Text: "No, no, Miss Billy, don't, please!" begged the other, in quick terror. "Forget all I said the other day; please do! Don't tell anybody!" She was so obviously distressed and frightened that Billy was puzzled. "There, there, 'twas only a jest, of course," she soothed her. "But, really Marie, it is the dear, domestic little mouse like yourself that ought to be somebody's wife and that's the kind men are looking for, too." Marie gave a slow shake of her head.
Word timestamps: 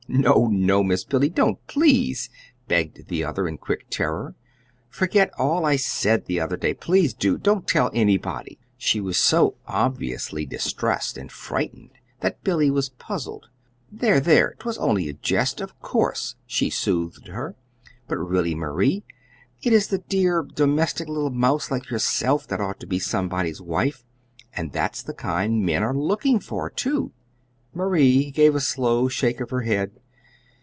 "No, 0.13 0.47
no, 0.47 0.83
Miss 0.83 1.05
Billy, 1.05 1.29
don't, 1.29 1.65
please!" 1.67 2.29
begged 2.67 3.07
the 3.07 3.23
other, 3.23 3.47
in 3.47 3.57
quick 3.57 3.89
terror. 3.89 4.35
"Forget 4.89 5.31
all 5.39 5.65
I 5.65 5.77
said 5.77 6.25
the 6.25 6.37
other 6.37 6.57
day; 6.57 6.73
please 6.73 7.13
do! 7.13 7.37
Don't 7.37 7.65
tell 7.65 7.89
anybody!" 7.93 8.59
She 8.77 8.99
was 8.99 9.15
so 9.17 9.55
obviously 9.67 10.45
distressed 10.45 11.17
and 11.17 11.31
frightened 11.31 11.91
that 12.19 12.43
Billy 12.43 12.69
was 12.69 12.89
puzzled. 12.89 13.47
"There, 13.89 14.19
there, 14.19 14.55
'twas 14.59 14.77
only 14.79 15.07
a 15.07 15.13
jest, 15.13 15.61
of 15.61 15.79
course," 15.79 16.35
she 16.45 16.69
soothed 16.69 17.29
her. 17.29 17.55
"But, 18.09 18.17
really 18.17 18.53
Marie, 18.53 19.05
it 19.63 19.71
is 19.71 19.87
the 19.87 19.99
dear, 19.99 20.43
domestic 20.43 21.07
little 21.07 21.29
mouse 21.31 21.71
like 21.71 21.89
yourself 21.89 22.45
that 22.49 22.59
ought 22.59 22.81
to 22.81 22.85
be 22.85 22.99
somebody's 22.99 23.61
wife 23.61 24.03
and 24.51 24.73
that's 24.73 25.01
the 25.03 25.13
kind 25.13 25.65
men 25.65 25.81
are 25.83 25.95
looking 25.95 26.39
for, 26.41 26.69
too." 26.69 27.13
Marie 27.73 28.29
gave 28.29 28.53
a 28.53 28.59
slow 28.59 29.07
shake 29.07 29.39
of 29.39 29.51
her 29.51 29.61
head. 29.61 29.93